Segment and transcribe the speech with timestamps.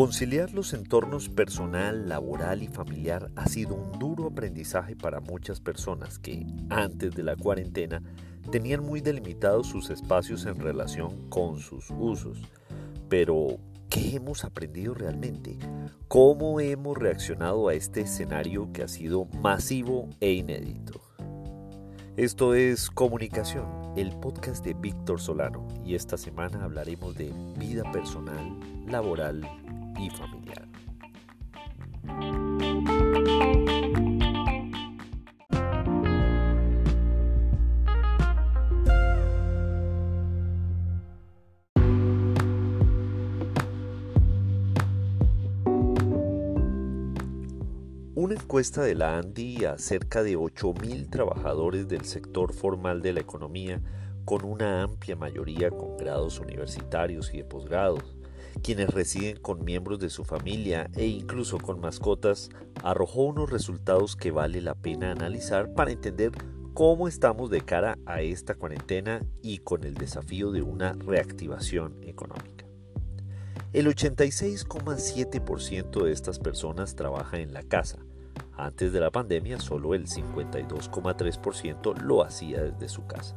[0.00, 6.18] Conciliar los entornos personal, laboral y familiar ha sido un duro aprendizaje para muchas personas
[6.18, 8.02] que, antes de la cuarentena,
[8.50, 12.38] tenían muy delimitados sus espacios en relación con sus usos.
[13.10, 13.58] Pero,
[13.90, 15.58] ¿qué hemos aprendido realmente?
[16.08, 20.98] ¿Cómo hemos reaccionado a este escenario que ha sido masivo e inédito?
[22.16, 23.66] Esto es Comunicación,
[23.98, 29.46] el podcast de Víctor Solano, y esta semana hablaremos de vida personal, laboral
[30.08, 30.66] familiar.
[48.14, 53.20] Una encuesta de la ANDI a cerca de 8.000 trabajadores del sector formal de la
[53.20, 53.80] economía,
[54.24, 58.19] con una amplia mayoría con grados universitarios y de posgrados,
[58.62, 62.50] quienes residen con miembros de su familia e incluso con mascotas,
[62.82, 66.32] arrojó unos resultados que vale la pena analizar para entender
[66.74, 72.66] cómo estamos de cara a esta cuarentena y con el desafío de una reactivación económica.
[73.72, 77.98] El 86,7% de estas personas trabaja en la casa,
[78.60, 83.34] antes de la pandemia, solo el 52,3% lo hacía desde su casa.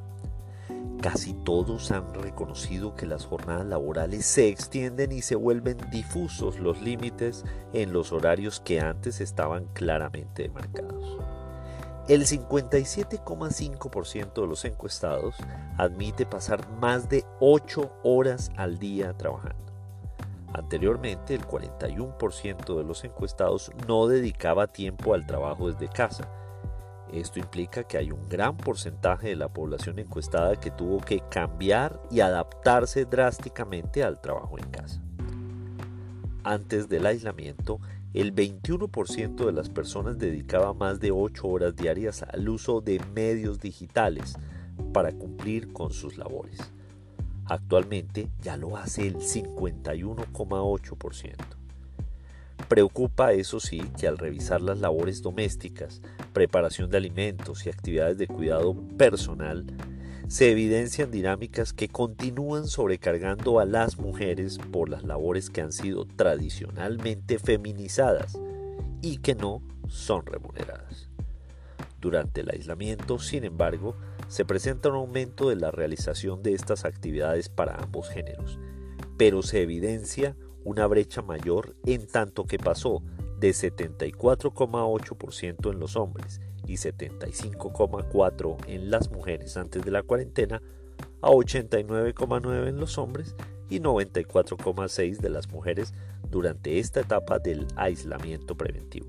[1.04, 6.82] Casi todos han reconocido que las jornadas laborales se extienden y se vuelven difusos los
[6.82, 11.18] límites en los horarios que antes estaban claramente demarcados.
[12.08, 15.36] El 57,5% de los encuestados
[15.78, 19.74] admite pasar más de 8 horas al día trabajando.
[20.54, 26.30] Anteriormente, el 41% de los encuestados no dedicaba tiempo al trabajo desde casa.
[27.14, 32.02] Esto implica que hay un gran porcentaje de la población encuestada que tuvo que cambiar
[32.10, 35.00] y adaptarse drásticamente al trabajo en casa.
[36.44, 37.80] Antes del aislamiento,
[38.16, 43.60] el 21% de las personas dedicaba más de 8 horas diarias al uso de medios
[43.60, 44.36] digitales
[44.92, 46.58] para cumplir con sus labores.
[47.46, 51.63] Actualmente ya lo hace el 51,8%.
[52.68, 56.02] Preocupa, eso sí, que al revisar las labores domésticas,
[56.34, 59.66] preparación de alimentos y actividades de cuidado personal,
[60.28, 66.06] se evidencian dinámicas que continúan sobrecargando a las mujeres por las labores que han sido
[66.06, 68.40] tradicionalmente feminizadas
[69.02, 71.10] y que no son remuneradas.
[72.00, 73.96] Durante el aislamiento, sin embargo,
[74.28, 78.58] se presenta un aumento de la realización de estas actividades para ambos géneros,
[79.18, 83.04] pero se evidencia una brecha mayor en tanto que pasó
[83.40, 90.62] de 74,8% en los hombres y 75,4% en las mujeres antes de la cuarentena
[91.22, 93.36] a 89,9% en los hombres
[93.70, 95.94] y 94,6% de las mujeres
[96.30, 99.08] durante esta etapa del aislamiento preventivo.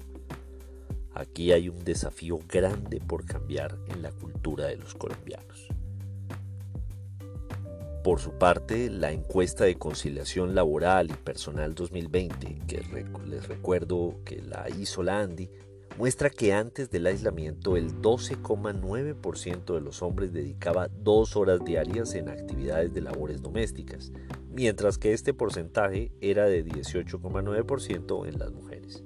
[1.14, 5.68] Aquí hay un desafío grande por cambiar en la cultura de los colombianos.
[8.04, 12.82] Por su parte, la encuesta de conciliación laboral y personal 2020, que
[13.26, 15.48] les recuerdo que la hizo la ANDI,
[15.96, 22.28] muestra que antes del aislamiento el 12,9% de los hombres dedicaba dos horas diarias en
[22.28, 24.12] actividades de labores domésticas,
[24.50, 29.02] mientras que este porcentaje era de 18,9% en las mujeres.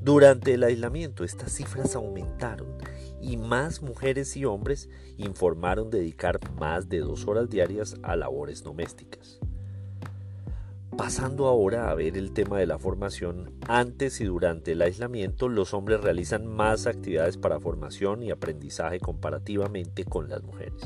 [0.00, 2.78] Durante el aislamiento estas cifras aumentaron
[3.20, 9.40] y más mujeres y hombres informaron dedicar más de dos horas diarias a labores domésticas.
[10.96, 15.74] Pasando ahora a ver el tema de la formación, antes y durante el aislamiento los
[15.74, 20.80] hombres realizan más actividades para formación y aprendizaje comparativamente con las mujeres.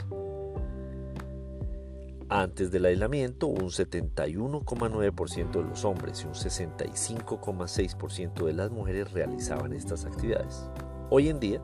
[2.28, 9.72] Antes del aislamiento, un 71,9% de los hombres y un 65,6% de las mujeres realizaban
[9.72, 10.68] estas actividades.
[11.10, 11.60] Hoy en día,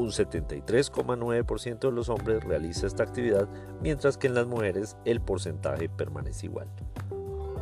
[0.00, 3.48] un 73,9% de los hombres realiza esta actividad,
[3.80, 6.68] mientras que en las mujeres el porcentaje permanece igual.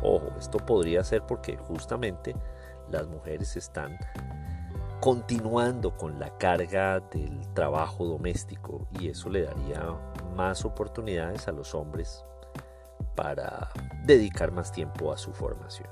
[0.01, 2.35] Ojo, esto podría ser porque justamente
[2.89, 3.97] las mujeres están
[4.99, 9.95] continuando con la carga del trabajo doméstico y eso le daría
[10.35, 12.25] más oportunidades a los hombres
[13.15, 13.69] para
[14.05, 15.89] dedicar más tiempo a su formación.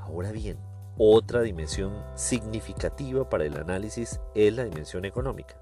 [0.00, 0.58] Ahora bien,
[0.98, 5.56] otra dimensión significativa para el análisis es la dimensión económica.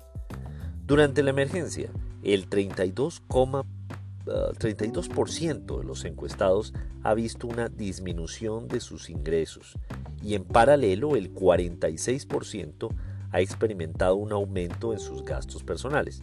[0.87, 1.91] Durante la emergencia,
[2.23, 9.79] el 32, 32% ah, de los encuestados ha visto una disminución de sus ingresos
[10.23, 12.95] y en paralelo el 46%
[13.31, 16.23] ha experimentado un aumento en sus gastos personales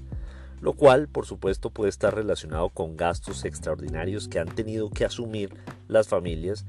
[0.61, 5.53] lo cual por supuesto puede estar relacionado con gastos extraordinarios que han tenido que asumir
[5.87, 6.65] las familias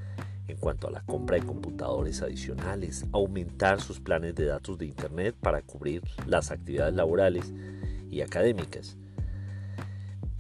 [0.49, 5.35] en cuanto a la compra de computadores adicionales, aumentar sus planes de datos de Internet
[5.41, 7.53] para cubrir las actividades laborales
[8.11, 8.97] y académicas.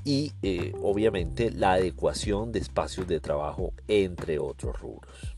[0.04, 5.34] Y eh, obviamente la adecuación de espacios de trabajo, entre otros rubros.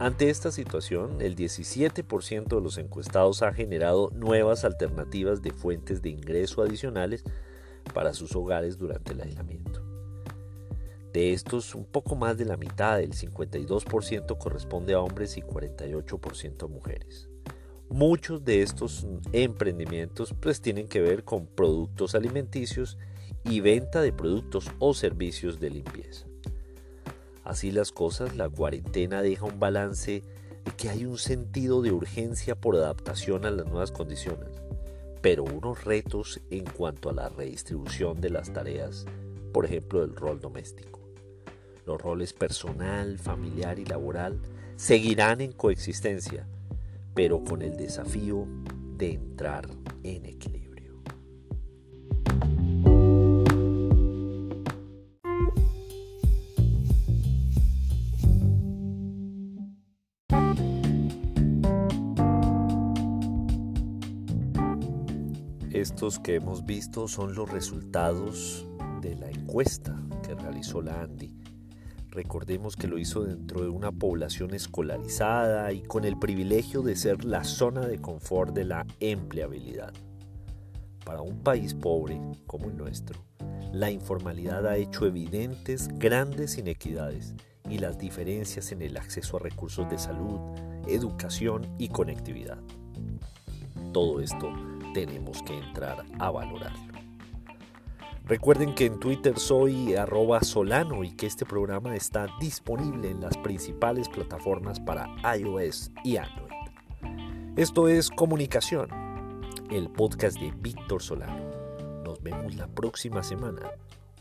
[0.00, 6.08] Ante esta situación, el 17% de los encuestados ha generado nuevas alternativas de fuentes de
[6.08, 7.22] ingreso adicionales
[7.92, 9.89] para sus hogares durante el aislamiento.
[11.12, 16.64] De estos, un poco más de la mitad, el 52%, corresponde a hombres y 48%
[16.64, 17.28] a mujeres.
[17.88, 22.96] Muchos de estos emprendimientos pues tienen que ver con productos alimenticios
[23.42, 26.26] y venta de productos o servicios de limpieza.
[27.42, 30.22] Así las cosas, la cuarentena deja un balance
[30.64, 34.50] de que hay un sentido de urgencia por adaptación a las nuevas condiciones,
[35.20, 39.06] pero unos retos en cuanto a la redistribución de las tareas,
[39.52, 40.99] por ejemplo, del rol doméstico.
[41.90, 44.38] Los roles personal, familiar y laboral
[44.76, 46.46] seguirán en coexistencia,
[47.16, 48.46] pero con el desafío
[48.96, 49.68] de entrar
[50.04, 51.02] en equilibrio.
[65.72, 68.68] Estos que hemos visto son los resultados
[69.00, 71.49] de la encuesta que realizó la Andy.
[72.10, 77.24] Recordemos que lo hizo dentro de una población escolarizada y con el privilegio de ser
[77.24, 79.92] la zona de confort de la empleabilidad.
[81.04, 83.20] Para un país pobre como el nuestro,
[83.72, 87.34] la informalidad ha hecho evidentes grandes inequidades
[87.68, 90.40] y las diferencias en el acceso a recursos de salud,
[90.88, 92.58] educación y conectividad.
[93.92, 94.52] Todo esto
[94.94, 96.89] tenemos que entrar a valorarlo.
[98.30, 103.36] Recuerden que en Twitter soy arroba solano y que este programa está disponible en las
[103.36, 106.52] principales plataformas para iOS y Android.
[107.56, 108.88] Esto es Comunicación,
[109.72, 111.50] el podcast de Víctor Solano.
[112.04, 113.72] Nos vemos la próxima semana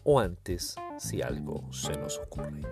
[0.03, 2.63] o antes si algo se nos ocurre.